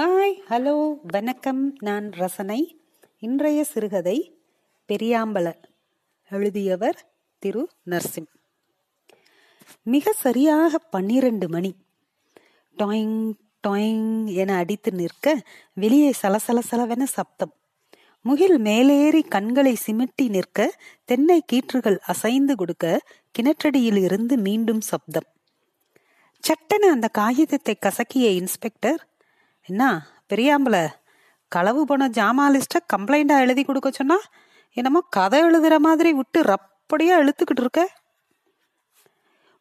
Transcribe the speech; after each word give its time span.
Hi 0.00 0.40
hello 0.48 0.94
வணக்கம். 1.02 1.76
நான் 1.80 2.12
ரசனை. 2.12 2.80
இன்றைய 3.18 3.64
சிறுகதை 3.64 4.38
பெரியாம்பல. 4.88 5.54
எழுதியவர் 6.30 7.12
திரு. 7.38 7.68
நர்சிம். 7.86 8.26
மிக 9.82 10.12
சரியாக 10.12 10.78
பன்னிரண்டு 10.78 11.48
மணி. 11.48 11.74
டாயிங் 12.78 13.32
டாயிங் 13.68 14.34
என 14.34 14.56
அடித்து 14.56 14.92
நிற்க 14.92 15.42
வெளியே 15.74 16.12
சலசல 16.22 16.58
சலவென 16.70 17.02
சப்தம். 17.02 17.54
முகில் 18.22 18.58
மேலேறி 18.58 19.22
கண்களை 19.22 19.76
சிமிட்டி 19.86 20.28
நிற்க 20.28 20.72
தென்னை 21.04 21.42
கீற்றுகள் 21.52 21.98
அசைந்து 21.98 22.56
கொடுக்க 22.56 23.00
கிணற்றடியில் 23.38 24.02
இருந்து 24.02 24.36
மீண்டும் 24.36 24.80
சப்தம். 24.80 25.26
சட்டென 26.38 26.90
அந்த 26.90 27.08
காகிதத்தை 27.08 27.76
கசக்கிய 27.86 28.34
இன்ஸ்பெக்டர் 28.34 29.09
என்ன 29.70 30.06
பெரியாம்பல 30.28 30.76
களவு 31.48 31.86
போன 31.86 32.08
ஜாமா 32.08 32.44
லிஸ்ட 32.54 32.76
கம்ப்ளைண்டா 32.96 33.40
எழுதி 33.40 33.64
கொடுக்க 33.64 33.90
சொன்னா 33.90 34.18
என்னமோ 34.72 35.00
கதை 35.10 35.42
எழுதுற 35.42 35.76
மாதிரி 35.78 36.12
விட்டு 36.12 36.42
ரப்படியா 36.42 37.14
இழுத்துக்கிட்டு 37.22 37.60
இருக்க? 37.60 37.80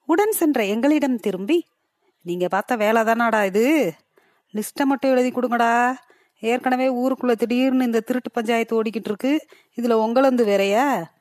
உடன் 0.05 0.31
சென்ற 0.31 0.65
எங்களிடம் 0.65 1.17
திரும்பி 1.20 1.57
நீங்க 2.21 2.48
பார்த்த 2.48 2.75
வேலை 2.75 3.01
தானாடா 3.01 3.45
இது? 3.45 3.93
லிஸ்ட்டை 4.53 4.84
மட்டும் 4.84 5.11
எழுதி 5.11 5.29
கொடுங்கடா. 5.29 5.93
ஏற்கனவே 6.39 6.87
ஊருக்குள்ள 6.93 7.35
திடீர்னு 7.35 7.85
இந்த 7.85 7.99
திருட்டு 7.99 8.31
பஞ்சாயத்து 8.31 8.84
ஓடிக்கிட்டு 8.84 9.09
இருக்கு. 9.12 9.34
இதுல 9.76 9.93
உங்களந்து 10.05 10.43
வேறையா? 10.43 11.13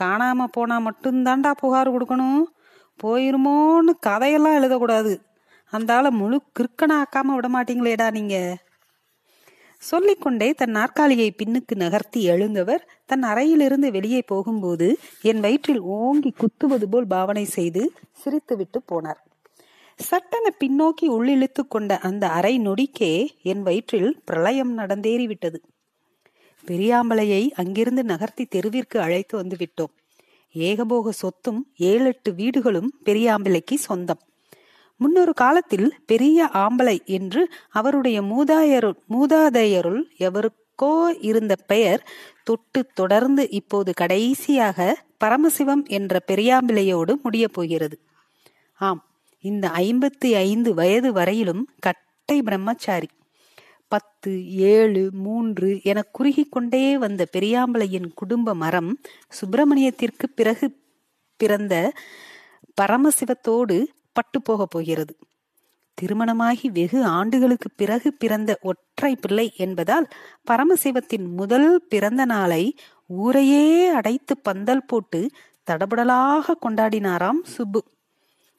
காணாம 0.00 0.44
போனா 0.44 0.76
மட்டும்தான்டா 0.80 1.50
புகார் 1.50 1.90
கொடுக்கணும். 1.90 2.42
போயிருமோன்னு 3.02 3.92
கதையெல்லாம் 4.00 4.62
எழுதக்கூடாது. 4.62 5.12
அந்த 5.76 5.90
ஆளை 5.94 6.10
முழு 6.10 6.36
கிறுக்கனாக்காம 6.58 7.34
விட 7.34 7.48
மாட்டீங்களேடா 7.48 8.06
நீங்க. 8.10 8.36
சொல்லிக்கொண்டே 9.82 10.48
தன் 10.50 10.70
நாற்காலியை 10.70 11.28
பின்னுக்கு 11.38 11.74
நகர்த்தி 11.74 12.20
எழுந்தவர் 12.22 12.82
தன் 13.06 13.22
அறையிலிருந்து 13.22 13.90
வெளியே 13.90 14.20
போகும்போது 14.22 14.88
என் 15.22 15.40
வயிற்றில் 15.40 15.80
ஓங்கி 15.80 16.30
குத்துவது 16.30 16.86
போல் 16.88 17.06
பாவனை 17.06 17.44
செய்து 17.44 17.82
சிரித்துவிட்டு 18.22 18.80
போனார். 18.92 19.20
சட்டென 19.98 20.46
பின்னோக்கி 20.60 21.06
உள்ளிழுத்து 21.16 21.62
கொண்ட 21.68 21.98
அந்த 21.98 22.24
அரை 22.28 22.54
நொடிக்கே 22.58 23.12
என் 23.42 23.62
வயிற்றில் 23.62 24.10
பிரளயம் 24.24 24.78
நடந்தேறிவிட்டது. 24.78 25.58
பெரியாம்பலையை 26.64 27.42
அங்கிருந்து 27.50 28.04
நகர்த்தி 28.04 28.44
தெருவிற்கு 28.44 28.98
அழைத்து 28.98 29.36
வந்து 29.36 29.56
விட்டோம் 29.56 29.92
ஏகபோக 30.54 31.08
சொத்தும் 31.22 31.62
ஏழெட்டு 31.76 32.30
வீடுகளும் 32.34 32.90
பெரியாம்பலைக்கு 33.04 33.78
சொந்தம். 33.88 34.22
முன்னொரு 35.02 35.32
காலத்தில் 35.34 35.88
பெரிய 36.06 36.48
ஆம்பளை 36.54 36.96
என்று 37.04 37.42
அவருடைய 37.70 38.18
மூதாயருள் 38.22 38.98
மூதாதையருள் 39.10 40.02
எவருக்கோ 40.18 40.94
இருந்த 41.20 41.54
பெயர் 41.66 42.02
தொட்டு 42.44 42.80
தொடர்ந்து 42.94 43.48
இப்போது 43.50 43.92
கடைசியாக 43.94 44.78
பரமசிவம் 45.24 45.84
என்ற 45.86 46.20
பெரியாம்பிளையோடு 46.26 47.14
முடிய 47.22 47.48
போகிறது 47.48 47.96
ஆம் 48.78 49.02
இந்த 49.40 49.68
ஐம்பத்தி 49.68 50.30
ஐந்து 50.46 50.74
வயது 50.74 51.12
வரையிலும் 51.12 51.62
கட்டை 51.80 52.42
பிரம்மச்சாரி. 52.42 53.08
பத்து 53.88 54.30
ஏழு 54.66 55.10
மூன்று 55.12 55.80
என 55.82 56.02
குறுகி 56.12 56.44
கொண்டே 56.44 56.98
வந்த 56.98 57.26
பெரியாம்பளையின் 57.36 58.10
குடும்ப 58.14 58.54
மரம் 58.54 58.92
சுப்பிரமணியத்திற்கு 59.40 60.26
பிறகு 60.34 60.66
பிறந்த 61.36 61.92
பரமசிவத்தோடு 62.80 63.86
பட்டு 64.12 64.42
போக 64.42 64.66
போகிறது. 64.66 65.16
திருமணமாகி 65.94 66.70
வெகு 66.70 67.04
ஆண்டுகளுக்கு 67.04 67.70
பிறகு 67.76 68.12
பிறந்த 68.12 68.58
ஒற்றை 68.62 69.16
பிள்ளை 69.16 69.52
என்பதால் 69.56 70.08
பரமசிவத்தின் 70.50 71.34
முதல் 71.34 71.82
பிறந்த 71.88 72.24
நாளை 72.24 72.76
ஊரையே 73.06 73.88
அடைத்து 73.88 74.38
பந்தல் 74.38 74.84
போட்டு 74.84 75.30
தடபடலாக 75.70 76.54
கொண்டாடினாராம் 76.62 77.42
சுப்பு. 77.42 77.84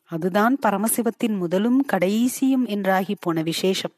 அதுதான் 0.04 0.58
பரமசிவத்தின் 0.66 1.38
முதலும் 1.38 1.86
கடைசியும் 1.86 2.68
என்றாகி 2.68 3.16
போன 3.20 3.42
விசேஷம். 3.42 3.92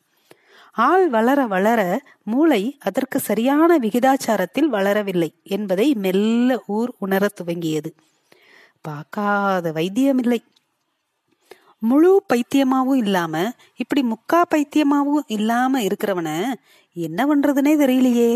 ஆள் 0.73 1.09
வளர 1.09 1.47
வளர 1.47 2.01
மூளை 2.23 2.77
அதற்கு 2.79 3.19
சரியான 3.19 3.77
விகிதாச்சாரத்தில் 3.77 4.69
வளரவில்லை 4.71 5.33
என்பதை 5.43 5.93
மெல்ல 5.93 6.63
ஊர் 6.67 6.93
உணரத் 6.99 7.41
துவங்கியது. 7.41 7.91
பார்க்காத 8.81 9.71
வைத்தியமில்லை. 9.71 10.37
முழு 11.87 12.11
பைத்தியமாவும் 12.33 12.95
இல்லாம 12.95 13.51
இப்படி 13.75 14.01
முக்கா 14.07 14.41
பைத்தியமாவும் 14.55 15.23
இல்லாம 15.27 15.81
இருக்கிறவன 15.81 16.29
என்ன 16.93 17.19
பண்றதுனே 17.25 17.73
தெரியலையே. 17.83 18.31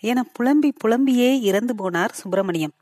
என 0.00 0.22
புலம்பி 0.32 0.72
புலம்பியே 0.84 1.30
இறந்து 1.40 1.74
போனார் 1.74 2.12
சுப்பிரமணியம். 2.12 2.74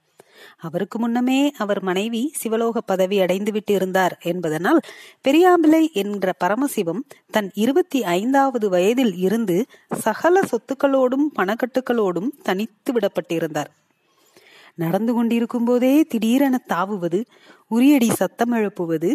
அவருக்கு 0.59 0.99
முன்னமே 0.99 1.53
அவர் 1.57 1.83
மனைவி 1.83 2.23
சிவலோக 2.43 2.79
பதவி 2.87 3.21
அடைந்து 3.21 3.53
விட்டு 3.53 3.75
இருந்தார் 3.75 4.19
என்பதனால் 4.23 4.81
பெரியாம்பிளை 5.29 5.93
என்ற 5.93 6.33
பரமசிவம் 6.45 7.03
தன் 7.31 7.51
இருபத்தி 7.55 8.05
ஐந்தாவது 8.05 8.69
வயதில் 8.69 9.15
இருந்து 9.17 9.57
சகல 9.95 10.43
சொத்துக்களோடும் 10.51 11.27
பணக்கட்டுகளோடும் 11.37 12.29
தனித்து 12.43 12.93
விடப்பட்டிருந்தார். 12.93 13.71
நடந்து 14.75 15.13
கொண்டிருக்கும் 15.15 15.65
போதே 15.65 15.95
திடீரென 16.03 16.61
தாவுவது 16.69 17.25
உரியடி 17.75 18.11
சத்தம் 18.13 18.53
எழுப்புவது 18.53 19.11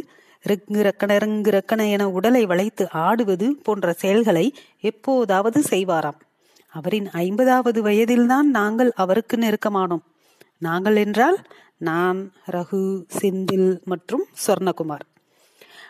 ரெங்கு 0.49 0.81
ரக்கண 0.81 1.17
ரெங்கு 1.17 1.49
ரக்கண 1.49 1.81
என 1.89 2.09
உடலை 2.09 2.45
வளைத்து 2.45 2.87
ஆடுவது 2.91 3.47
போன்ற 3.63 3.93
செயல்களை 3.93 4.45
எப்போதாவது 4.79 5.59
செய்வாராம். 5.69 6.19
அவரின் 6.73 7.09
ஐம்பதாவது 7.09 7.81
வயதில்தான் 7.83 8.47
நாங்கள் 8.49 8.91
அவருக்கு 8.95 9.37
நெருக்கமானோம். 9.37 10.03
நாங்கள் 10.57 10.95
என்றால் 10.95 11.37
நான் 11.77 12.19
ரகு 12.51 12.81
செந்தில் 13.19 13.83
மற்றும் 13.83 14.25
சொர்ணகுமார். 14.47 15.05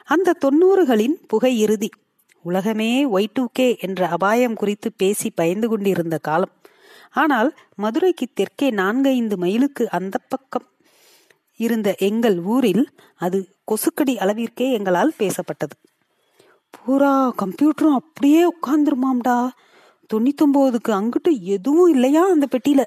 அந்த 0.05 0.35
தொன்னூறுகளின் 0.45 1.15
புகை 1.27 1.59
இறுதி 1.59 1.89
உலகமே 2.43 3.05
ஒய் 3.05 3.33
டூ 3.33 3.43
கே 3.53 3.77
என்ற 3.79 4.07
அபாயம் 4.07 4.55
குறித்து 4.55 4.91
பேசி 4.97 5.29
பயந்து 5.29 5.67
கொண்டிருந்த 5.67 6.17
காலம். 6.17 6.53
ஆனால் 7.11 7.49
மதுரைக்கு 7.75 8.25
தெற்கே 8.33 8.71
நான்கைந்து 8.71 9.37
மைலுக்கு 9.37 9.89
அந்த 9.89 10.17
பக்கம் 10.27 10.67
இருந்த 11.61 11.89
எங்கள் 11.99 12.37
ஊரில் 12.53 12.83
அது 13.15 13.39
கொசுக்கடி 13.67 14.13
அளவிற்கே 14.23 14.67
எங்களால் 14.71 15.13
பேசப்பட்டது. 15.19 15.75
பூரா 16.75 17.13
கம்ப்யூட்டரும் 17.41 17.97
அப்படியே 17.99 18.41
உட்கார்ந்துருமாம்டா. 18.49 19.37
தொண்ணூத்தொன்பதுக்கு 20.13 20.91
அங்கிட்டு 20.91 21.31
எதுவும் 21.55 21.91
இல்லையா 21.93 22.23
அந்த 22.29 22.47
பெட்டியில? 22.51 22.81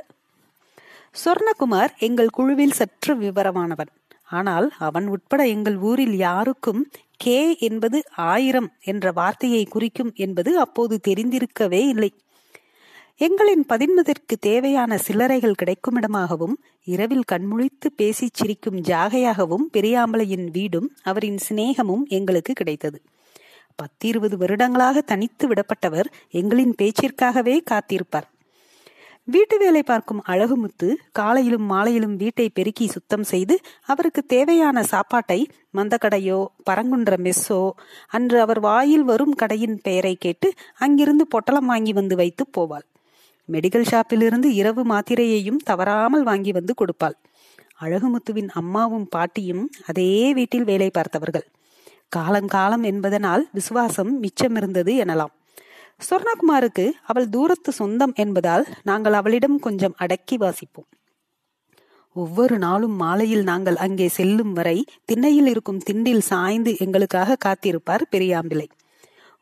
சொர்ணகுமார் 1.24 1.92
எங்கள் 1.98 2.34
குழுவில் 2.36 2.78
சற்று 2.80 3.14
விவரமானவன். 3.16 3.90
ஆனால் 4.30 4.66
அவன் 4.78 5.06
உட்பட 5.06 5.42
எங்கள் 5.46 5.76
ஊரில் 5.78 6.16
யாருக்கும் 6.16 6.80
கே 7.16 7.38
என்பது 7.60 7.98
ஆயிரம் 8.16 8.70
என்ற 8.84 9.12
வார்த்தையை 9.12 9.64
குறிக்கும் 9.64 10.12
என்பது 10.14 10.52
அப்போது 10.58 10.94
தெரிந்திருக்கவே 11.08 11.82
இல்லை. 11.88 12.10
எங்களின் 13.20 13.62
பதின்மதிற்கு 13.68 14.34
தேவையான 14.40 14.96
சில்லறைகள் 14.96 15.58
கிடைக்குமிடமாகவும் 15.60 16.54
இரவில் 16.84 17.26
கண்முழித்து 17.32 17.88
பேசி 17.96 18.26
சிரிக்கும் 18.32 18.78
ஜாகையாகவும் 18.80 19.66
பெரியாமலையின் 19.72 20.46
வீடும் 20.50 20.88
அவரின் 21.02 21.38
சிநேகமும் 21.38 22.02
எங்களுக்கு 22.08 22.52
கிடைத்தது. 22.52 22.98
பத்திருபது 23.78 24.36
வருடங்களாக 24.36 25.00
தனித்து 25.00 25.46
விடப்பட்டவர் 25.48 26.08
எங்களின் 26.30 26.74
பேச்சிற்காகவே 26.82 27.54
காத்திருப்பார். 27.70 28.26
வீட்டு 29.28 29.58
வேலை 29.58 29.82
பார்க்கும் 29.82 30.22
அழகுமுத்து 30.26 30.88
காலையிலும் 31.12 31.66
மாலையிலும் 31.70 32.16
வீட்டை 32.16 32.46
பெருக்கி 32.48 32.86
சுத்தம் 32.86 33.22
செய்து 33.22 33.56
அவருக்கு 33.84 34.24
தேவையான 34.24 34.82
சாப்பாட்டை 34.82 35.38
மந்தக்கடையோ 35.74 36.40
பரங்குன்ற 36.70 37.14
மெஸ்ஸோ 37.18 37.60
அன்று 38.08 38.40
அவர் 38.40 38.60
வாயில் 38.60 39.02
வரும் 39.02 39.34
கடையின் 39.34 39.78
பெயரை 39.82 40.14
கேட்டு 40.16 40.50
அங்கிருந்து 40.78 41.26
பொட்டலம் 41.26 41.66
வாங்கி 41.66 41.92
வந்து 41.92 42.16
வைத்து 42.16 42.46
போவாள். 42.58 42.86
மெடிக்கல் 43.48 43.88
ஷாப்பிலிருந்து 43.90 44.44
இரவு 44.44 44.82
மாத்திரையையும் 44.84 45.60
தவறாமல் 45.64 46.22
வாங்கி 46.22 46.52
வந்து 46.52 46.74
கொடுப்பாள். 46.74 47.16
அழகுமுத்துவின் 47.80 48.50
அம்மாவும் 48.52 49.08
பாட்டியும் 49.08 49.64
அதே 49.86 50.32
வீட்டில் 50.32 50.64
வேலை 50.64 50.90
பார்த்தவர்கள். 50.90 51.46
காலங்காலம் 52.08 52.82
என்பதனால் 52.82 53.48
விசுவாசம் 53.52 54.12
மிச்சம் 54.18 54.56
இருந்தது 54.56 54.92
எனலாம். 55.04 55.32
சொர்ணகுமாருக்கு 56.08 56.84
அவள் 57.02 57.28
தூரத்து 57.28 57.72
சொந்தம் 57.72 58.14
என்பதால் 58.14 58.64
நாங்கள் 58.82 59.12
அவளிடம் 59.12 59.58
கொஞ்சம் 59.58 59.96
அடக்கி 59.96 60.36
வாசிப்போம். 60.36 60.88
ஒவ்வொரு 62.16 62.58
நாளும் 62.58 62.96
மாலையில் 62.96 63.42
நாங்கள் 63.42 63.76
அங்கே 63.76 64.08
செல்லும் 64.08 64.52
வரை 64.52 64.84
திண்ணையில் 65.04 65.46
இருக்கும் 65.46 65.80
திண்டில் 65.90 66.24
சாய்ந்து 66.30 66.72
எங்களுக்காக 66.78 67.36
காத்திருப்பார் 67.44 68.04
பெரியாம்பிளை 68.10 68.66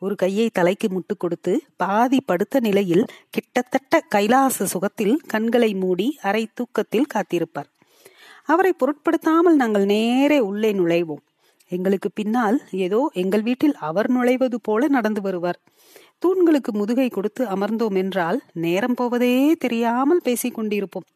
ஒரு 0.02 0.14
கையை 0.14 0.46
தலைக்கு 0.52 0.86
முட்டு 0.88 1.14
கொடுத்து 1.18 1.52
பாதி 1.76 2.18
படுத்த 2.20 2.60
நிலையில் 2.60 3.04
கிட்டத்தட்ட 3.30 4.00
கைலாச 4.00 4.66
சுகத்தில் 4.66 5.14
கண்களை 5.26 5.74
மூடி 5.74 6.18
அரை 6.22 6.48
தூக்கத்தில் 6.54 7.10
காத்திருப்பார். 7.14 7.68
அவரை 8.44 8.72
பொருட்படுத்தாமல் 8.72 9.56
நாங்கள் 9.56 9.84
நேரே 9.84 10.38
உள்ளே 10.40 10.72
நுழைவோம். 10.72 11.22
எங்களுக்கு 11.68 12.10
பின்னால் 12.14 12.58
ஏதோ 12.70 13.00
எங்கள் 13.12 13.42
வீட்டில் 13.42 13.74
அவர் 13.74 14.08
நுழைவது 14.10 14.54
போல 14.62 14.88
நடந்து 14.88 15.20
வருவார். 15.20 15.60
தூண்களுக்கு 16.18 16.72
முதுகை 16.72 17.08
கொடுத்து 17.08 17.44
அமர்ந்தோம் 17.44 17.96
என்றால் 17.96 18.40
நேரம் 18.52 18.94
போவதே 18.94 19.54
தெரியாமல் 19.54 20.24
பேசிக் 20.24 20.58
கொண்டிருப்போம். 20.58 21.08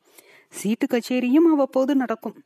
சீட்டு 0.53 0.87
கச்சேரியும் 0.87 1.51
அவ்வப்போது 1.51 1.95
நடக்கும். 1.97 2.37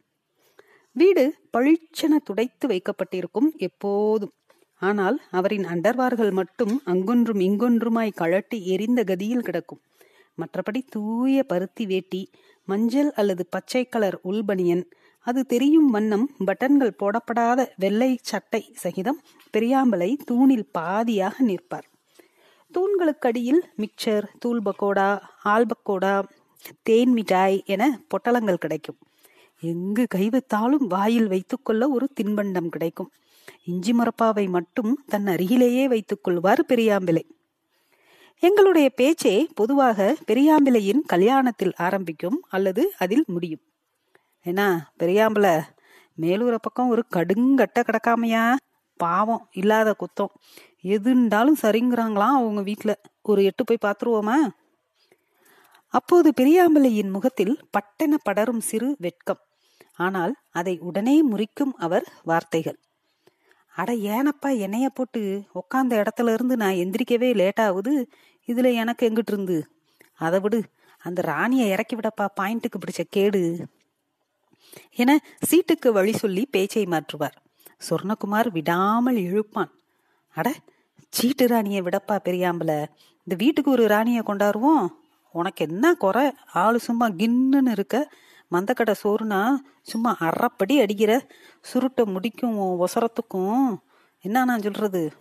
வீடு 0.96 1.25
பழிச்சென 1.56 2.14
துடைத்து 2.25 2.66
வைக்கப்பட்டிருக்கும் 2.69 3.50
எப்போதும். 3.56 4.34
ஆனால் 4.82 5.16
அவரின் 5.30 5.66
அண்டர்வார்கள் 5.72 6.32
மட்டும் 6.32 6.74
அங்கொன்றும் 6.84 7.40
இங்கொன்றுமாய் 7.48 8.18
கழட்டி 8.20 8.58
எரிந்த 8.66 9.00
கதியில் 9.04 9.46
கிடக்கும். 9.48 9.82
மற்றபடி 10.38 10.80
தூய 10.88 11.42
பருத்தி 11.42 11.84
வேட்டி 11.86 12.22
மஞ்சள் 12.68 13.10
அல்லது 13.12 13.42
பச்சை 13.50 13.82
கலர் 13.84 14.16
உள்பனியன் 14.30 14.84
அது 15.26 15.40
தெரியும் 15.46 15.88
வண்ணம் 15.90 16.26
பட்டன்கள் 16.44 16.98
போடப்படாத 16.98 17.60
வெள்ளை 17.76 18.10
சட்டை 18.22 18.62
சகிதம் 18.82 19.18
பெரியாம்பலை 19.54 20.10
தூணில் 20.24 20.68
பாதியாக 20.78 21.34
நிற்பார். 21.40 21.86
தூண்களுக்கடியில் 22.72 23.62
மிக்சர் 23.76 24.26
தூள் 24.38 24.62
பக்கோடா 24.64 25.08
ஆல்பக்கோடா 25.44 26.14
தேன் 26.82 27.12
மிட்டாய் 27.12 27.58
என 27.64 27.82
பொட்டலங்கள் 28.12 28.62
கிடைக்கும். 28.64 28.98
எங்கு 29.62 30.04
கைவித்தாலும் 30.14 30.86
வாயில் 30.86 31.28
வைத்துக்கொள்ள 31.28 31.82
ஒரு 31.88 32.06
தின்பண்டம் 32.20 32.70
கிடைக்கும். 32.74 33.10
இஞ்சி 33.64 33.93
மரப்பாவை 33.93 34.49
மட்டும் 34.49 35.05
தன் 35.06 35.26
அருகிலேயே 35.26 35.88
வைத்துக் 35.88 36.25
கொள்வார் 36.25 36.64
பெரியாம்பிளை 36.69 37.23
எங்களுடைய 38.43 38.91
பேச்சே 38.91 39.49
பொதுவாக 39.55 40.17
பெரியாம்பிளையின் 40.26 41.02
கல்யாணத்தில் 41.12 41.75
ஆரம்பிக்கும் 41.76 42.43
அல்லது 42.49 42.93
அதில் 42.99 43.25
முடியும். 43.26 43.61
ஏன்னா 44.44 44.79
பெரியாம்பிள 44.99 45.62
மேலூர 46.20 46.55
பக்கம் 46.55 46.88
ஒரு 46.88 47.05
கடுங்கட்ட 47.17 47.81
கிடக்காமையா? 47.81 48.55
பாவம் 48.97 49.49
இல்லாத 49.52 49.94
குத்தம். 49.99 50.35
எதுண்டாலும் 50.82 51.61
சரிங்கிறாங்களாம் 51.62 52.38
அவங்க 52.41 52.61
வீட்டுல 52.61 52.94
ஒரு 53.23 53.44
எட்டு 53.44 53.64
போய் 53.64 53.85
பாத்துருவோமா? 53.85 54.49
அப்போது 55.88 56.32
பெரியாம்பிளையின் 56.41 57.11
முகத்தில் 57.11 57.61
பட்டென 57.70 58.14
படரும் 58.23 58.61
சிறு 58.61 58.97
வெட்கம். 58.99 59.38
ஆனால் 59.94 60.35
அதை 60.50 60.79
உடனே 60.79 61.29
முறிக்கும் 61.29 61.75
அவர் 61.76 62.12
வார்த்தைகள். 62.23 62.79
அட 63.76 63.93
ஏனப்பா 63.93 64.58
என்னைய 64.58 64.88
போட்டு 64.88 65.43
உக்காந்த 65.55 66.05
இடத்துல 66.05 66.32
இருந்து 66.32 66.56
நான் 66.56 66.72
எந்திரிக்கவே 66.72 67.34
லேட் 67.34 67.61
ஆகுது. 67.61 68.08
இதுல 68.46 68.72
எனக்கு 68.72 69.11
எங்கிட்டு 69.11 69.32
இருந்து? 69.32 69.67
அதை 70.14 70.40
விடு. 70.40 70.64
அந்த 70.99 71.22
ராணியை 71.22 71.69
இறக்கி 71.69 71.96
விடப்பா 71.96 72.26
பாயிண்ட்டுக்கு 72.40 72.81
பிடிச்ச 72.87 73.00
கேடு. 73.11 73.67
என 74.94 75.20
சீட்டுக்கு 75.50 75.93
வழி 75.93 76.12
சொல்லி 76.12 76.46
பேச்சை 76.46 76.84
மாற்றுவார். 76.84 77.37
சொர்ணகுமார் 77.90 78.50
விடாமல் 78.50 79.17
இழுப்பான். 79.17 79.70
அட 80.34 80.55
சீட்டு 81.08 81.46
ராணியை 81.46 81.82
விடப்பா 81.82 82.19
பெரியாம்பல. 82.25 82.87
இந்த 83.25 83.44
வீட்டுக்கு 83.44 83.70
ஒரு 83.70 83.88
ராணியை 83.88 84.23
கொண்டாடுவோம் 84.23 84.87
உனக்கு 85.32 85.66
என்ன 85.69 85.94
குறை? 85.94 86.32
ஆளு 86.52 86.81
சும்மா 86.81 87.08
கின்னுன்னு 87.08 87.70
இருக்க. 87.70 88.12
மந்தக்கடை 88.50 88.94
சோறுனா 89.02 89.55
சும்மா 89.82 90.17
அறப்படி 90.20 90.81
அடிக்கிற. 90.81 91.26
சுருட்டை 91.61 92.05
முடிக்கும் 92.05 92.58
ஒசரத்துக்கும். 92.58 93.76
என்ன 94.20 94.44
நான் 94.44 94.61
சொல்றது? 94.61 95.12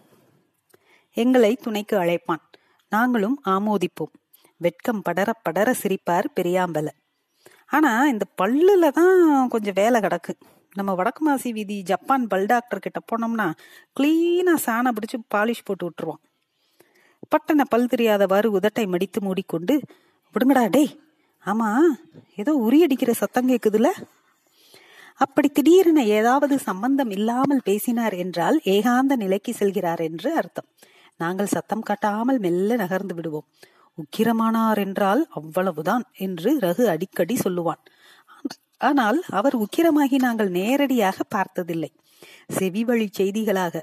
எங்களை 1.13 1.55
துணைக்கு 1.55 1.97
அழைப்பான். 1.97 2.43
நாங்களும் 2.89 3.41
ஆமோதிப்போம். 3.45 4.13
வெட்கம் 4.57 5.01
படர 5.01 5.33
படர 5.43 5.73
சிரிப்பார் 5.83 6.25
பெரியாம்பல. 6.35 6.87
ஆனா 7.67 8.07
இந்த 8.07 8.25
பல்லுல 8.41 8.89
தான் 8.89 9.47
கொஞ்சம் 9.47 9.73
வேலை 9.73 10.01
கிடக்கு. 10.01 10.33
நம்ம 10.75 10.93
வடக்கு 10.93 11.23
மாசி 11.23 11.51
வீதி 11.51 11.83
ஜப்பான் 11.83 12.27
பல் 12.27 12.45
டாக்டர் 12.45 12.79
கிட்ட 12.79 12.99
போனோம்னா 12.99 13.53
கிளீனா 13.99 14.55
சாணம் 14.65 14.91
பிடிச்சு 14.91 15.17
பாலிஷ் 15.35 15.65
போட்டு 15.65 15.89
விட்டுருவான். 15.89 16.23
பட்டன 17.29 17.61
பல் 17.69 17.85
தெரியாதவாறு 17.85 18.59
உதட்டை 18.59 18.87
மடித்து 18.87 19.21
மூடிக்கொண்டு 19.21 19.81
விடுங்கடா 20.33 20.69
டேய் 20.69 20.99
ஆமா 21.45 21.69
ஏதோ 22.37 22.51
உரியடிக்கிற 22.65 23.11
சத்தம் 23.13 23.49
கேக்குதுல? 23.49 23.89
அப்படி 25.21 25.47
திடீரென 25.49 26.03
ஏதாவது 26.17 26.55
சம்பந்தம் 26.59 27.11
இல்லாமல் 27.11 27.65
பேசினார் 27.65 28.15
என்றால் 28.15 28.57
ஏகாந்த 28.65 29.13
நிலைக்கு 29.15 29.51
செல்கிறார் 29.53 30.01
என்று 30.01 30.29
அர்த்தம். 30.35 30.67
நாங்கள் 31.19 31.53
சத்தம் 31.55 31.85
காட்டாமல் 31.89 32.39
மெல்ல 32.39 32.75
நகர்ந்து 32.75 33.15
விடுவோம். 33.15 33.47
உக்கிரமானார் 33.97 34.79
என்றால் 34.79 35.21
அவ்வளவுதான் 35.31 36.05
என்று 36.17 36.51
ரகு 36.59 36.83
அடிக்கடி 36.87 37.35
சொல்லுவான். 37.43 37.81
ஆனால் 38.81 39.19
அவர் 39.29 39.55
உக்கிரமாகி 39.55 40.17
நாங்கள் 40.17 40.51
நேரடியாக 40.51 41.17
பார்த்ததில்லை. 41.29 41.91
செவி 42.49 42.83
வழி 42.83 43.07
செய்திகளாக 43.17 43.75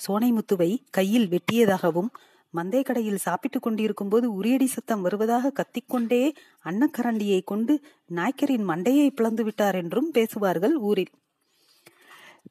சோனைமுத்துவை 0.00 0.70
கையில் 0.90 1.28
வெட்டியதாகவும் 1.28 2.10
மந்தை 2.56 2.82
கடையில் 2.82 3.16
சாப்பிட்டுக் 3.16 3.62
கொண்டிருக்கும் 3.62 4.08
போது 4.08 4.42
உரியடி 4.42 4.64
சத்தம் 4.64 5.02
வருவதாக 5.02 5.52
கத்திக்கொண்டே 5.52 6.34
அன்னக்கரண்டியை 6.64 7.40
கொண்டு 7.44 7.80
நாய்க்கரின் 8.14 8.64
மண்டையை 8.68 9.10
பிளந்து 9.10 9.44
விட்டார் 9.44 9.74
என்றும் 9.74 10.10
பேசுவார்கள் 10.10 10.76
ஊரில். 10.76 11.12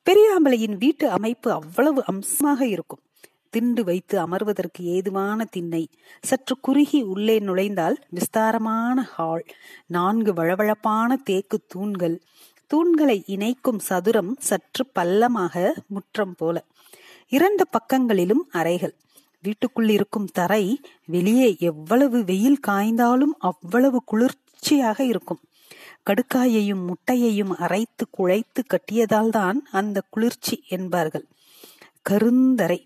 பெரியாம்பலையின் 0.10 0.78
வீட்டு 0.78 1.10
அமைப்பு 1.10 1.52
அவ்வளவு 1.52 2.04
அம்சமாக 2.06 2.68
இருக்கும். 2.68 3.00
திண்டு 3.50 3.84
வைத்து 3.84 4.28
அமர்வதற்கு 4.28 4.80
ஏதுவான 4.80 5.46
திண்ணை. 5.46 5.90
சற்று 6.22 6.60
குறுகி 6.60 7.02
உள்ளே 7.02 7.40
நுழைந்தால் 7.40 7.96
விஸ்தாரமான 8.10 9.02
ஹால். 9.02 9.46
நான்கு 9.86 10.34
வழவழப்பான 10.34 11.16
தேக்கு 11.24 11.60
தூண்கள். 11.68 12.22
தூண்களை 12.68 13.24
இணைக்கும் 13.26 13.80
சதுரம் 13.80 14.36
சற்று 14.40 14.86
பள்ளமாக 15.00 15.74
முற்றம் 15.88 16.36
போல. 16.38 16.66
இரண்டு 17.28 17.68
பக்கங்களிலும் 17.68 18.48
அறைகள். 18.50 18.96
வீட்டுக்குள் 19.42 19.89
இருக்கும் 19.89 20.25
தரை 20.25 20.81
வெளியே 21.06 21.56
எவ்வளவு 21.60 22.24
வெயில் 22.24 22.60
காய்ந்தாலும் 22.68 23.34
அவ்வளவு 23.39 24.04
குளிர்ச்சியாக 24.04 25.04
இருக்கும். 25.04 25.39
கடுக்காயையும் 26.06 26.84
முட்டையையும் 26.86 27.54
அரைத்து 27.57 28.07
குழைத்து 28.18 28.62
கட்டியதால் 28.68 29.30
தான் 29.30 29.68
அந்த 29.72 30.04
குளிர்ச்சி 30.10 30.63
என்பார்கள். 30.68 31.25
கருந்தரை. 32.10 32.80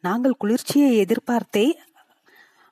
நாங்கள் 0.00 0.36
குளிர்ச்சியை 0.38 1.04
எதிர்பார்த்தே 1.04 1.76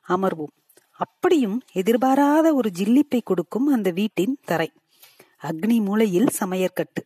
அமர்வோம். 0.07 0.55
அப்படியும் 0.91 1.61
எதிர்பாராத 1.73 2.53
ஒரு 2.53 2.69
ஜில்லிப்பை 2.77 3.19
கொடுக்கும் 3.23 3.67
அந்த 3.67 3.91
வீட்டின் 3.91 4.37
தரை. 4.45 4.71
அக்னி 5.43 5.81
மூலையில் 5.81 6.27
சமையற்கட்டு. 6.39 7.01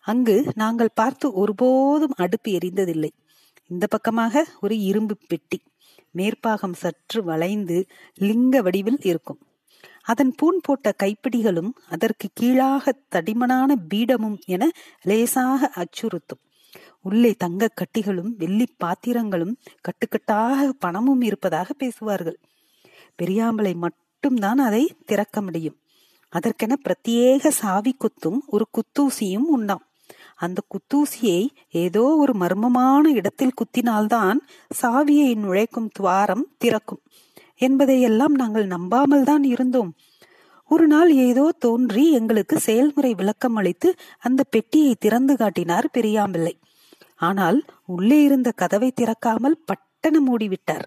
அங்கு 0.00 0.44
நாங்கள் 0.54 0.88
பார்த்து 0.94 1.32
ஒருபோதும் 1.32 2.14
அடுப்பு 2.16 2.50
எரிந்ததில்லை. 2.52 3.10
இந்த 3.68 3.86
பக்கமாக 3.86 4.44
ஒரு 4.60 4.78
இரும்பு 4.78 5.16
பெட்டி 5.26 5.62
மேற்பாகம் 6.14 6.72
சற்று 6.72 7.24
வளைந்து 7.24 7.86
லிங்க 8.14 8.62
வடிவில் 8.62 8.98
இருக்கும். 9.00 9.38
அதன் 10.02 10.34
பூன் 10.42 10.58
போட்ட 10.62 10.94
கைப்பிடிகளும் 11.02 11.70
அதற்கு 11.88 12.28
கீழாக 12.34 12.92
தடிமனான 13.14 13.74
பீடமும் 13.94 14.38
என 14.44 14.70
லேசாக 15.02 15.70
அச்சுறுத்தும். 15.74 16.42
உள்ளே 17.00 17.32
தங்க 17.32 17.68
கட்டிகளும் 17.74 18.30
வெள்ளி 18.36 18.66
பாத்திரங்களும் 18.76 19.58
கட்டுக்கட்டாக 19.80 20.68
பணமும் 20.78 21.20
இருப்பதாக 21.20 21.72
பேசுவார்கள். 21.72 22.38
பெரியாம்பளை 23.22 23.74
மட்டும்தான் 23.74 24.58
அதை 24.58 24.94
திறக்க 25.06 25.42
முடியும். 25.42 25.76
அதற்கென 26.32 26.76
பிரத்யேக 26.84 27.48
சாவி 27.48 27.96
குத்தும் 27.98 28.38
ஒரு 28.46 28.66
குத்தூசியும் 28.70 29.48
உண்டாம். 29.48 29.85
அந்த 30.38 30.62
குத்தூசியை 30.72 31.48
ஏதோ 31.70 32.02
ஒரு 32.02 32.32
மர்மமான 32.34 33.04
இடத்தில் 33.06 33.56
குத்தினால்தான் 33.60 34.38
சாவியை 34.82 35.30
நுழைக்கும் 35.36 35.90
துவாரம் 35.92 36.44
திறக்கும். 36.58 37.02
என்பதையெல்லாம் 37.56 38.32
நாங்கள் 38.32 38.66
நம்பாமல் 38.66 39.24
தான் 39.24 39.44
இருந்தோம். 39.44 39.94
ஒரு 40.70 40.86
நாள் 40.86 41.10
ஏதோ 41.14 41.52
தோன்றி 41.58 42.10
எங்களுக்கு 42.10 42.60
செயல்முறை 42.60 43.14
விளக்கம் 43.14 43.54
அளித்து 43.54 43.94
அந்த 44.18 44.44
பெட்டியை 44.50 44.94
திறந்து 44.98 45.36
காட்டினார் 45.36 45.86
பெரியாம்பிள்ளை. 45.92 46.54
ஆனால் 47.14 47.64
உள்ளே 47.86 48.22
இருந்த 48.22 48.50
கதவை 48.50 48.92
திறக்காமல் 49.00 49.60
பட்டன 49.64 50.20
மூடிவிட்டார். 50.26 50.86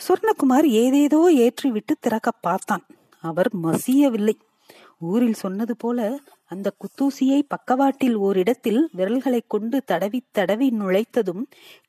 சொர்ணகுமார் 0.00 0.66
ஏதேதோ 0.82 1.20
ஏற்றிவிட்டு 1.36 1.94
திறக்க 2.00 2.30
பார்த்தான். 2.30 2.84
அவர் 3.24 3.50
மசியவில்லை. 3.62 4.36
ஊரில் 5.00 5.32
சொன்னது 5.32 5.76
போல 5.76 6.20
அந்த 6.44 6.76
குத்தூசியை 6.76 7.42
பக்கவாட்டில் 7.48 8.14
ஓரிடத்தில் 8.14 8.88
விரல்களை 8.92 9.44
கொண்டு 9.46 9.84
தடவி 9.84 10.24
தடவி 10.30 10.68
நுழைத்ததும் 10.68 11.42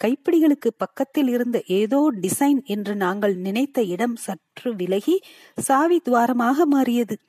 கைப்பிடிகளுக்கு 0.03 0.69
பக்கத்தில் 0.77 1.27
இருந்த 1.27 1.63
ஏதோ 1.67 2.13
டிசைன் 2.21 2.63
என்று 2.63 2.95
நாங்கள் 2.95 3.35
நினைத்த 3.35 3.83
இடம் 3.83 4.15
சற்று 4.15 4.75
விலகி 4.75 5.21
சாவி 5.55 5.99
துவாரமாக 5.99 6.65
மாறியது. 6.65 7.19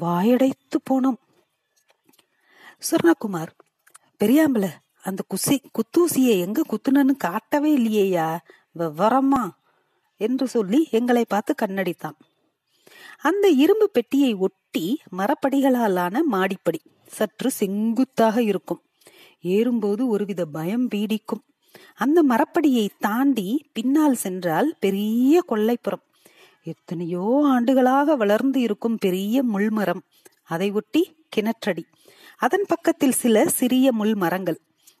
வாயடைத்து 0.00 0.76
போனோம். 0.90 1.20
சுர்ணகுமார் 2.78 3.48
பெரியாம்பல 4.24 4.68
அந்த 5.02 5.22
குசி 5.28 5.56
குத்தூசியை 5.72 6.38
எங்க 6.38 6.62
குத்துனன்னு 6.70 7.16
காட்டவே 7.16 7.78
இல்லையேயா? 7.78 8.38
விவரமா? 8.78 9.50
என்று 10.16 10.48
சொல்லி 10.48 10.88
எங்களை 10.90 11.24
பார்த்து 11.28 11.54
கண்ணடித்தான். 11.62 12.18
அந்த 13.18 13.48
இரும்பு 13.48 13.90
பெட்டியை 13.90 14.34
ஒட்டி 14.34 14.58
மரப்படிகளாலான 15.18 16.16
மாடிப்படி 16.30 16.80
சற்று 17.06 17.50
செங்குத்தாக 17.50 18.42
இருக்கும். 18.42 18.80
ஏறும்போது 19.40 20.08
ஒருவித 20.08 20.44
பயம் 20.46 20.88
பீடிக்கும். 20.94 21.42
அந்த 21.94 22.18
மரப்படியை 22.28 22.88
தாண்டி 22.98 23.48
பின்னால் 23.72 24.14
சென்றால் 24.14 24.76
பெரிய 24.80 25.42
கொல்லைப்புறம் 25.48 26.04
எத்தனையோ 26.62 27.40
ஆண்டுகளாக 27.44 28.16
வளர்ந்து 28.16 28.60
இருக்கும் 28.60 28.96
பெரிய 28.96 29.44
முள்மரம். 29.44 30.02
அதை 30.44 30.70
ஒட்டி 30.70 31.02
கிணற்றடி. 31.36 31.84
அதன் 32.36 32.66
பக்கத்தில் 32.68 33.18
சில 33.22 33.48
சிறிய 33.48 33.92
முள் 33.92 34.14
மரங்கள் 34.14 34.58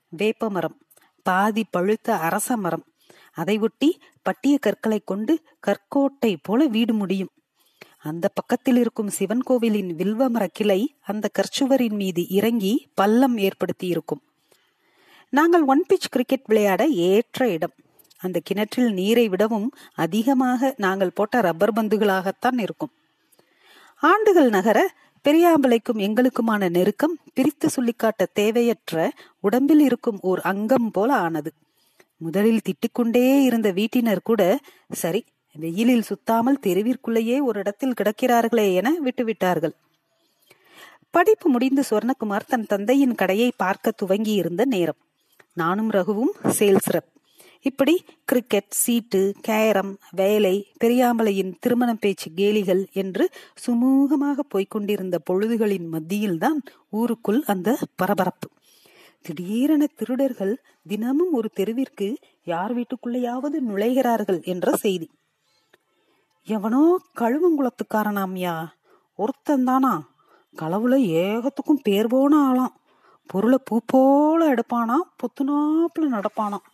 வேப்ப 0.08 0.50
மரம் 0.50 0.76
பாதி 1.22 1.64
பழுத்த 1.70 2.16
அரச 2.16 2.56
மரம். 2.56 2.84
அதை 3.32 3.58
ஒட்டி 3.58 3.98
பட்டிய 4.22 4.58
கற்களை 4.58 5.00
கொண்டு 5.04 5.42
கற்கோட்டை 5.66 6.36
போல 6.42 6.66
வீடு 6.66 6.94
முடியும். 6.94 7.30
அந்த 8.02 8.28
பக்கத்தில் 8.28 8.76
இருக்கும் 8.76 9.08
சிவன் 9.08 9.42
கோவிலின் 9.42 9.90
வில்வமர 9.96 10.46
கிளை 10.52 10.80
அந்த 11.00 11.28
கற்சுவரின் 11.38 11.96
மீது 12.02 12.28
இறங்கி 12.28 12.88
பள்ளம் 12.94 13.38
ஏற்படுத்தி 13.38 13.86
இருக்கும் 13.86 14.22
நாங்கள் 15.32 15.62
ஒன் 15.62 15.84
பிச் 15.88 16.10
கிரிக்கெட் 16.10 16.46
விளையாட 16.46 16.86
ஏற்ற 16.86 17.48
இடம். 17.48 17.74
அந்த 18.18 18.40
கிணற்றில் 18.44 18.92
நீரை 18.92 19.28
விடவும் 19.28 19.68
அதிகமாக 19.94 20.74
நாங்கள் 20.76 21.12
போட்ட 21.14 21.40
ரப்பர் 21.40 21.72
பந்துகளாகத்தான் 21.72 22.58
இருக்கும். 22.58 22.92
ஆண்டுகள் 24.02 24.48
நகர 24.48 24.78
பெரியாம்பலைக்கும் 25.24 26.00
எங்களுக்குமான 26.06 26.70
நெருக்கம் 26.70 27.18
பிரித்து 27.34 27.68
சொல்லிக்காட்ட 27.76 28.26
தேவையற்ற 28.32 29.12
உடம்பில் 29.40 29.80
இருக்கும் 29.80 30.18
ஓர் 30.20 30.40
அங்கம் 30.40 30.90
போல 30.90 31.14
ஆனது. 31.16 31.52
முதலில் 32.16 32.64
திட்டிக்கொண்டே 32.66 33.26
இருந்த 33.42 33.72
வீட்டினர் 33.72 34.24
கூட 34.24 34.42
சரி 34.92 35.24
வெயிலில் 35.54 36.02
சுத்தாமல் 36.02 36.58
தெருவிற்குள்ளேயே 36.62 37.42
ஒரு 37.42 37.58
இடத்தில் 37.58 37.94
கிடக்கிறார்களே 38.00 38.74
என 38.74 38.92
விட்டுவிட்டார்கள். 39.04 39.74
படிப்பு 41.10 41.50
முடிந்து 41.50 41.82
சுவர்ணகுமார் 41.90 42.48
தன் 42.48 42.66
தந்தையின் 42.66 43.14
கடையை 43.14 43.52
பார்க்க 43.56 43.90
துவங்கி 43.90 44.32
இருந்த 44.32 44.64
நேரம். 44.64 44.96
நானும் 45.52 45.90
ரகுவும் 45.90 46.34
சேல்ஸ் 46.58 46.90
ரப் 46.90 47.10
இப்படி 47.62 48.04
கிரிக்கெட் 48.24 48.70
சீட்டு 48.70 49.34
கேரம் 49.40 49.98
வேலை 50.10 50.66
பெரியாமலையின் 50.84 51.52
திருமண 51.60 51.94
பேச்சு 51.94 52.30
கேலிகள் 52.36 52.90
என்று 52.92 53.30
சுமூகமாக 53.66 54.38
போய்கொண்டிருந்த 54.48 55.18
பொழுதுகளின் 55.30 55.88
மத்தியில்தான் 55.92 56.60
ஊருக்குள் 56.90 57.42
அந்த 57.46 57.78
பரபரப்பு. 57.96 58.48
திடீரென 59.22 59.86
திருடர்கள் 59.96 60.54
தினமும் 60.88 61.32
ஒரு 61.32 61.50
தெருவிற்கு 61.56 62.16
யார் 62.44 62.74
வீட்டுக்குள்ளேயாவது 62.76 63.58
நுழைகிறார்கள் 63.68 64.42
என்ற 64.42 64.76
செய்தி. 64.76 65.10
எவனோ 66.46 66.82
கழுவங்குளத்துக்காரனாம்யா 67.20 68.54
ஒருத்தன் 69.18 69.64
தானா? 69.64 69.92
களவுல 70.56 70.94
ஏகத்துக்கும் 71.20 71.82
பேர் 71.82 72.06
போன 72.06 72.32
ஆளாம். 72.48 72.74
பொருளை 73.26 73.58
பூ 73.64 73.80
போல 73.86 74.54
எடுப்பானா? 74.54 74.96
பொத்துனாப்புல 75.18 76.08
நடப்பானாம் 76.10 76.66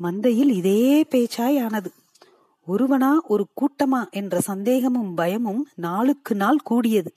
மந்தையில் 0.00 0.52
இதே 0.52 1.04
பேச்சாய் 1.10 1.58
ஆனது 1.64 1.90
ஒருவனா 2.66 3.10
ஒரு 3.28 3.44
கூட்டமா 3.60 4.00
என்ற 4.10 4.40
சந்தேகமும் 4.40 5.14
பயமும் 5.14 5.62
நாளுக்கு 5.74 6.34
நாள் 6.34 6.64
கூடியது. 6.64 7.10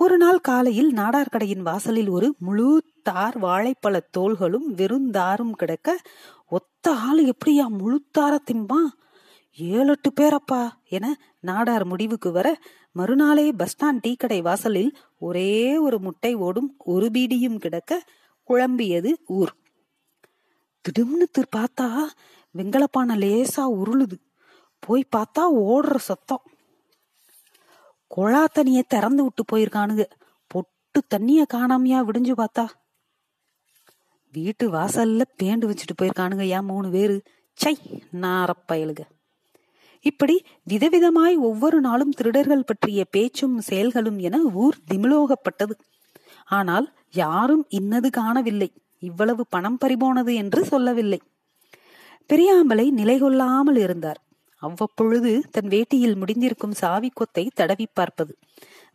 ஒரு 0.00 0.16
நாள் 0.16 0.40
காலையில் 0.40 0.90
நாடார்கடையின் 0.92 1.62
வாசலில் 1.62 2.08
ஒரு 2.08 2.34
முழு 2.38 2.68
தார் 3.02 3.36
வாழைப்பழ 3.42 3.94
தோள்களும் 4.10 4.68
வெறுந்தாரும் 4.76 5.52
கிடக்க 5.52 5.88
ஒத்த 6.48 6.94
ஆள் 7.06 7.22
எப்படியா 7.24 7.66
முழுத்தார 7.78 8.32
திம்பா 8.50 8.80
ஏழு 9.56 9.96
எட்டு 9.96 10.12
பேரப்பா 10.20 10.70
என 10.88 11.20
நாடார் 11.42 11.84
முடிவுக்கு 11.84 12.32
வர 12.32 12.58
மறுநாளே 12.92 13.52
பஸ் 13.52 13.76
ஸ்டாண்ட் 13.76 13.98
டீ 14.00 14.14
கடை 14.14 14.40
வாசலில் 14.40 14.96
ஒரே 15.18 15.78
ஒரு 15.78 15.98
முட்டை 15.98 16.34
ஓடும் 16.34 16.74
ஒரு 16.78 17.06
பீடியும் 17.06 17.58
கிடக்க 17.58 18.04
குழம்பியது 18.48 19.12
ஊர். 19.26 19.54
திடும்னு 20.80 21.42
பார்த்தா 21.56 22.02
வெங்கலப்பான 22.56 23.16
லேசா 23.16 23.56
உருளுது. 23.56 24.18
போய் 24.78 25.06
பார்த்தா 25.16 25.40
ஓடுற 25.40 25.96
சத்தம். 25.96 26.42
குழா 28.16 28.44
தண்ணிய 28.44 28.82
திறந்து 28.82 29.22
விட்டு 29.22 29.44
போயிருக்கானுங்க. 29.52 30.04
பொட்டு 30.46 31.02
தண்ணிய 31.08 31.46
காணாமையா 31.54 32.04
விடிஞ்சு 32.04 32.44
பார்த்தா. 32.44 32.68
வீட்டு 34.32 34.72
வாசல்ல 34.72 35.22
பேண்டு 35.42 35.70
வச்சுட்டு 35.70 35.94
போயிருக்கானுங்க 36.02 36.42
ஏன் 36.42 36.64
மூணு 36.64 36.90
பேரு? 36.90 37.22
சை 37.52 37.78
நாரப்பயலுக 38.12 39.12
இப்படி 40.04 40.36
விதவிதமாய் 40.70 41.36
ஒவ்வொரு 41.48 41.78
நாளும் 41.80 42.10
திருடர்கள் 42.10 42.66
பற்றிய 42.66 43.04
பேச்சும் 43.10 43.56
செயல்களும் 43.60 44.18
என 44.18 44.38
ஊர் 44.54 44.78
திமிலோகப்பட்டது. 44.90 45.74
ஆனால் 46.48 46.86
யாரும் 47.12 47.64
இன்னது 47.68 48.10
காணவில்லை. 48.10 48.70
இவ்வளவு 49.02 49.42
பணம் 49.48 49.78
பறிபோனது 49.84 50.34
என்று 50.34 50.60
சொல்லவில்லை. 50.64 51.20
பெரியாம்பலை 52.30 52.86
நிலை 52.90 53.16
கொள்ளாமல் 53.18 53.76
இருந்தார். 53.76 54.20
அவ்வப்பொழுது 54.62 55.30
தன் 55.50 55.68
வேட்டியில் 55.68 56.18
முடிந்திருக்கும் 56.20 56.76
சாவி 56.82 57.10
கொத்தை 57.10 57.44
தடவி 57.54 57.86
பார்ப்பது. 57.92 58.32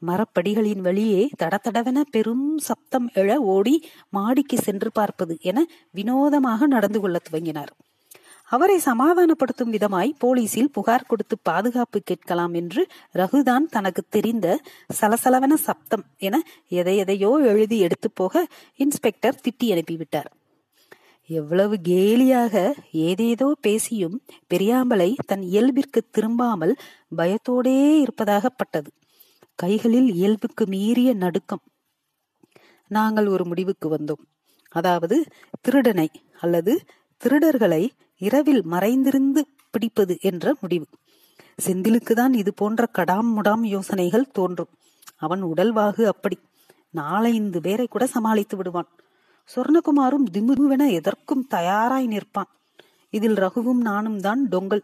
மரப்படிகளின் 0.01 0.81
வழியே 0.81 1.21
தடதடவென 1.41 1.99
பெரும் 2.11 2.47
சப்தம் 2.57 3.07
எழ 3.13 3.35
ஓடி 3.53 3.75
மாடிக்கு 4.09 4.57
சென்று 4.57 4.91
பார்ப்பது 4.91 5.35
என 5.41 5.65
வினோதமாக 5.91 6.67
நடந்து 6.67 6.99
கொள்ள 6.99 7.17
துவங்கினார். 7.27 7.71
அவரை 8.49 8.77
சமாதானப்படுத்தும் 8.79 9.73
விதமாய் 9.75 10.11
போலீசில் 10.17 10.71
புகார் 10.71 11.07
கொடுத்து 11.07 11.35
பாதுகாப்பு 11.41 11.99
கேட்கலாம் 11.99 12.53
என்று 12.53 12.81
ரகுதான் 13.15 13.65
தனக்கு 13.69 14.01
தெரிந்த 14.09 14.47
சலசலவன 14.99 15.53
சப்தம் 15.67 16.05
என 16.17 16.35
எதை 16.79 16.95
எதையோ 16.97 17.31
எழுதி 17.51 17.77
எடுத்து 17.79 18.09
போக 18.11 18.43
இன்ஸ்பெக்டர் 18.75 19.41
திட்டி 19.45 19.67
அனுப்பிவிட்டார். 19.73 20.29
எவ்வளவு 21.29 21.75
கேலியாக 21.89 22.53
ஏதேதோ 23.07 23.49
பேசியும் 23.61 24.15
பெரியாம்பலை 24.53 25.09
தன் 25.25 25.43
இயல்பிற்கு 25.51 26.01
திரும்பாமல் 26.11 26.73
பயத்தோடே 27.17 27.75
இருப்பதாகப்பட்டது 28.05 28.89
கைகளில் 29.59 30.09
இயல்புக்கு 30.13 30.63
மீறிய 30.65 31.09
நடுக்கம். 31.13 31.63
நாங்கள் 32.91 33.27
ஒரு 33.27 33.43
முடிவுக்கு 33.45 33.87
வந்தோம். 33.89 34.23
அதாவது 34.71 35.15
திருடனை 35.61 36.09
அல்லது 36.39 36.73
திருடர்களை 37.21 37.83
இரவில் 38.19 38.63
மறைந்திருந்து 38.63 39.47
பிடிப்பது 39.71 40.17
என்ற 40.21 40.55
முடிவு. 40.61 40.85
செந்திலுக்குதான் 41.65 42.33
இது 42.33 42.53
போன்ற 42.53 42.87
கடாம் 42.97 43.33
முடாம் 43.33 43.63
யோசனைகள் 43.63 44.31
தோன்றும். 44.31 44.67
அவன் 45.17 45.43
உடல்வாகு 45.43 46.03
அப்படி. 46.03 46.37
நாலைந்து 46.89 47.61
பேரை 47.61 47.87
கூட 47.87 48.07
சமாளித்து 48.07 48.57
விடுவான். 48.57 48.87
சொர்ணகுமாரும் 49.55 50.25
திமுவென 50.33 50.91
எதற்கும் 50.91 51.47
தயாராய் 51.47 52.07
நிற்பான். 52.07 52.51
இதில் 53.09 53.35
ரகுவும் 53.35 53.81
நானும் 53.81 54.19
தான் 54.19 54.47
டொங்கல். 54.51 54.81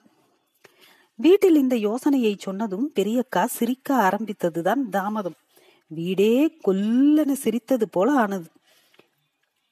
வீட்டில் 1.15 1.55
இந்த 1.55 1.75
யோசனையை 1.75 2.35
சொன்னதும் 2.39 2.91
பெரியக்கா 2.95 3.45
சிரிக்க 3.45 3.95
ஆரம்பித்ததுதான் 3.95 4.89
தாமதம். 4.89 5.35
வீடே 5.87 6.57
கொல்லென 6.67 7.31
சிரித்தது 7.31 7.89
போல 7.89 8.11
ஆனது. 8.11 8.49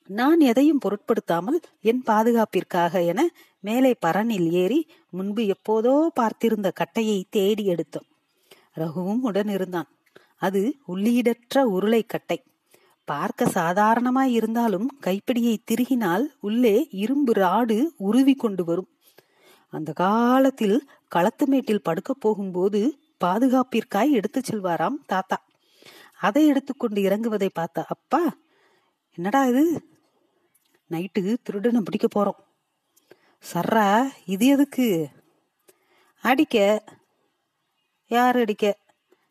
நான் 0.07 0.39
எதையும் 0.39 0.77
பொருட்படுத்தாமல் 0.77 1.59
என் 1.81 2.03
பாதுகாப்பிற்காக 2.05 3.01
என 3.01 3.29
மேலே 3.63 3.91
பரனில் 4.05 4.47
ஏறி 4.61 4.79
முன்பு 5.09 5.41
எப்போதோ 5.43 5.93
பார்த்திருந்த 6.19 6.69
கட்டையை 6.73 7.19
தேடி 7.29 7.65
எடுத்தோம் 7.65 8.07
ரகுவும் 8.75 9.21
உடன் 9.21 9.47
இருந்தான் 9.47 9.89
அது 10.37 10.61
உள்ளீடற்ற 10.87 11.57
உருளை 11.75 12.01
கட்டை. 12.05 12.37
பார்க்க 13.05 13.45
சாதாரணமாய் 13.45 14.31
இருந்தாலும் 14.31 14.87
கைப்பிடியை 15.05 15.55
திருகினால் 15.71 16.25
உள்ளே 16.39 16.87
இரும்பு 16.91 17.33
ராடு 17.33 17.77
உருவி 17.97 18.33
கொண்டு 18.33 18.63
வரும். 18.63 18.89
அந்த 19.69 19.91
காலத்தில் 19.93 20.77
களத்து 21.07 21.47
மேட்டில் 21.47 21.81
படுக்க 21.81 22.13
போகும்போது 22.13 22.81
பாதுகாப்பிற்காய் 23.25 24.11
எடுத்து 24.11 24.41
செல்வாராம் 24.51 24.99
தாத்தா. 25.05 25.37
அதை 26.19 26.47
எடுத்துக்கொண்டு 26.47 27.01
இறங்குவதை 27.01 27.49
பார்த்தா 27.59 27.83
அப்பா 27.87 28.21
என்னடா 29.17 29.41
இது? 29.45 29.63
நைட்டு 30.91 31.21
திருடனை 31.43 31.81
பிடிக்க 31.81 32.07
போறோம். 32.15 32.41
சர்ரா 33.51 34.11
இது 34.25 34.45
எதுக்கு? 34.47 35.09
அடிக்க. 36.21 36.83
யார் 38.07 38.37
அடிக்க? 38.37 38.77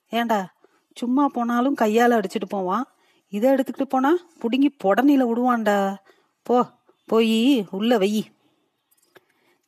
ஏண்டா 0.08 0.54
சும்மா 0.94 1.28
போனாலும் 1.28 1.74
கையால் 1.74 2.10
அடிச்சுட்டு 2.10 2.44
போவான். 2.48 2.86
இதை 3.28 3.50
எடுத்துக்கிட்டு 3.50 3.82
போனா 3.82 4.16
புடுங்கி 4.40 4.68
புடனில 4.84 5.24
விடுவான்டா. 5.26 5.96
போ 6.42 6.66
போய் 7.06 7.66
உள்ள 7.70 7.98
வை. 7.98 8.30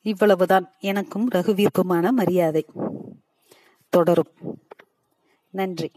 இவ்வளவுதான் 0.01 0.73
எனக்கும் 0.79 1.29
ரகுவிற்குமான 1.29 2.11
மரியாதை. 2.11 2.65
தொடரும். 3.89 4.31
நன்றி. 5.49 5.91